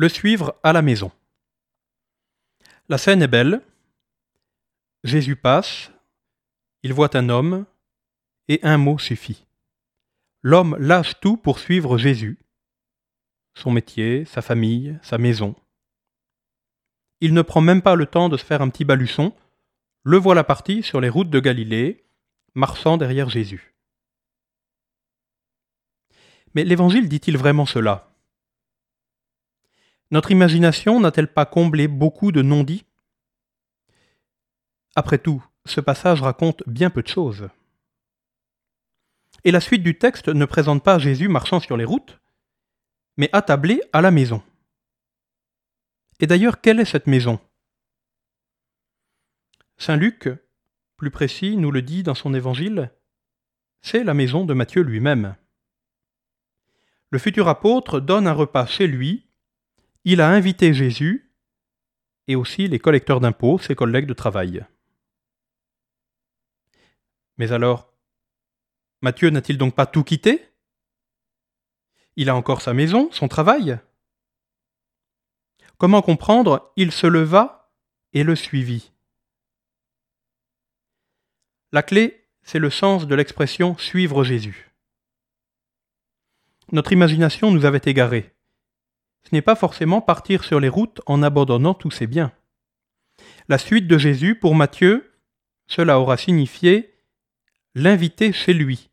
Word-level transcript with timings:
Le 0.00 0.08
suivre 0.08 0.58
à 0.62 0.72
la 0.72 0.80
maison. 0.80 1.12
La 2.88 2.96
scène 2.96 3.20
est 3.20 3.28
belle. 3.28 3.60
Jésus 5.04 5.36
passe, 5.36 5.90
il 6.82 6.94
voit 6.94 7.14
un 7.18 7.28
homme, 7.28 7.66
et 8.48 8.60
un 8.62 8.78
mot 8.78 8.98
suffit. 8.98 9.44
L'homme 10.40 10.74
lâche 10.78 11.20
tout 11.20 11.36
pour 11.36 11.58
suivre 11.58 11.98
Jésus, 11.98 12.38
son 13.52 13.72
métier, 13.72 14.24
sa 14.24 14.40
famille, 14.40 14.98
sa 15.02 15.18
maison. 15.18 15.54
Il 17.20 17.34
ne 17.34 17.42
prend 17.42 17.60
même 17.60 17.82
pas 17.82 17.94
le 17.94 18.06
temps 18.06 18.30
de 18.30 18.38
se 18.38 18.44
faire 18.46 18.62
un 18.62 18.70
petit 18.70 18.86
baluçon, 18.86 19.34
le 20.04 20.16
voilà 20.16 20.44
parti 20.44 20.82
sur 20.82 21.02
les 21.02 21.10
routes 21.10 21.28
de 21.28 21.40
Galilée, 21.40 22.06
marchant 22.54 22.96
derrière 22.96 23.28
Jésus. 23.28 23.74
Mais 26.54 26.64
l'Évangile 26.64 27.06
dit-il 27.06 27.36
vraiment 27.36 27.66
cela? 27.66 28.09
Notre 30.10 30.30
imagination 30.30 30.98
n'a-t-elle 31.00 31.32
pas 31.32 31.46
comblé 31.46 31.86
beaucoup 31.88 32.32
de 32.32 32.42
non-dits? 32.42 32.84
Après 34.96 35.18
tout, 35.18 35.44
ce 35.66 35.80
passage 35.80 36.20
raconte 36.20 36.62
bien 36.66 36.90
peu 36.90 37.02
de 37.02 37.08
choses. 37.08 37.48
Et 39.44 39.52
la 39.52 39.60
suite 39.60 39.82
du 39.82 39.96
texte 39.96 40.28
ne 40.28 40.44
présente 40.44 40.82
pas 40.82 40.98
Jésus 40.98 41.28
marchant 41.28 41.60
sur 41.60 41.76
les 41.76 41.84
routes, 41.84 42.20
mais 43.16 43.30
attablé 43.32 43.82
à 43.92 44.00
la 44.00 44.10
maison. 44.10 44.42
Et 46.18 46.26
d'ailleurs, 46.26 46.60
quelle 46.60 46.80
est 46.80 46.84
cette 46.84 47.06
maison? 47.06 47.40
Saint 49.78 49.96
Luc, 49.96 50.28
plus 50.96 51.10
précis, 51.10 51.56
nous 51.56 51.70
le 51.70 51.80
dit 51.80 52.02
dans 52.02 52.14
son 52.14 52.34
évangile, 52.34 52.92
c'est 53.80 54.04
la 54.04 54.12
maison 54.12 54.44
de 54.44 54.52
Matthieu 54.52 54.82
lui-même. 54.82 55.36
Le 57.10 57.18
futur 57.18 57.48
apôtre 57.48 58.00
donne 58.00 58.26
un 58.26 58.32
repas 58.32 58.66
chez 58.66 58.86
lui 58.86 59.29
il 60.04 60.20
a 60.20 60.30
invité 60.30 60.72
Jésus 60.72 61.32
et 62.26 62.36
aussi 62.36 62.68
les 62.68 62.78
collecteurs 62.78 63.20
d'impôts, 63.20 63.58
ses 63.58 63.74
collègues 63.74 64.06
de 64.06 64.14
travail. 64.14 64.64
Mais 67.36 67.52
alors, 67.52 67.92
Matthieu 69.02 69.30
n'a-t-il 69.30 69.58
donc 69.58 69.74
pas 69.74 69.86
tout 69.86 70.04
quitté? 70.04 70.46
Il 72.16 72.28
a 72.28 72.36
encore 72.36 72.60
sa 72.60 72.74
maison, 72.74 73.10
son 73.12 73.28
travail? 73.28 73.78
Comment 75.78 76.02
comprendre? 76.02 76.72
Il 76.76 76.92
se 76.92 77.06
leva 77.06 77.72
et 78.12 78.24
le 78.24 78.36
suivit. 78.36 78.92
La 81.72 81.82
clé, 81.82 82.28
c'est 82.42 82.58
le 82.58 82.68
sens 82.68 83.06
de 83.06 83.14
l'expression 83.14 83.78
suivre 83.78 84.24
Jésus. 84.24 84.70
Notre 86.72 86.92
imagination 86.92 87.50
nous 87.50 87.64
avait 87.64 87.80
égarés 87.84 88.34
ce 89.24 89.34
n'est 89.34 89.42
pas 89.42 89.54
forcément 89.56 90.00
partir 90.00 90.44
sur 90.44 90.60
les 90.60 90.68
routes 90.68 91.00
en 91.06 91.22
abandonnant 91.22 91.74
tous 91.74 91.90
ses 91.90 92.06
biens. 92.06 92.32
La 93.48 93.58
suite 93.58 93.86
de 93.86 93.98
Jésus, 93.98 94.34
pour 94.34 94.54
Matthieu, 94.54 95.12
cela 95.66 96.00
aura 96.00 96.16
signifié 96.16 96.94
l'inviter 97.74 98.32
chez 98.32 98.52
lui, 98.52 98.90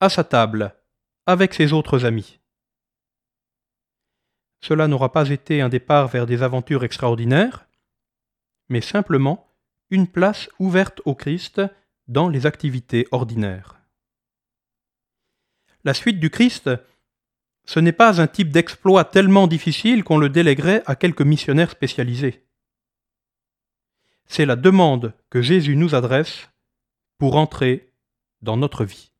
à 0.00 0.08
sa 0.08 0.24
table, 0.24 0.74
avec 1.26 1.54
ses 1.54 1.72
autres 1.72 2.04
amis. 2.04 2.40
Cela 4.60 4.88
n'aura 4.88 5.12
pas 5.12 5.28
été 5.28 5.60
un 5.60 5.68
départ 5.68 6.08
vers 6.08 6.26
des 6.26 6.42
aventures 6.42 6.84
extraordinaires, 6.84 7.66
mais 8.68 8.80
simplement 8.80 9.46
une 9.90 10.08
place 10.08 10.48
ouverte 10.58 11.02
au 11.04 11.14
Christ 11.14 11.60
dans 12.08 12.28
les 12.28 12.46
activités 12.46 13.06
ordinaires. 13.10 13.80
La 15.84 15.92
suite 15.92 16.18
du 16.18 16.30
Christ 16.30 16.70
ce 17.66 17.80
n'est 17.80 17.92
pas 17.92 18.20
un 18.20 18.26
type 18.26 18.50
d'exploit 18.50 19.04
tellement 19.04 19.46
difficile 19.46 20.04
qu'on 20.04 20.18
le 20.18 20.28
déléguerait 20.28 20.82
à 20.86 20.96
quelques 20.96 21.22
missionnaires 21.22 21.70
spécialisés. 21.70 22.44
C'est 24.26 24.46
la 24.46 24.56
demande 24.56 25.14
que 25.30 25.42
Jésus 25.42 25.76
nous 25.76 25.94
adresse 25.94 26.50
pour 27.18 27.36
entrer 27.36 27.92
dans 28.42 28.56
notre 28.56 28.84
vie. 28.84 29.13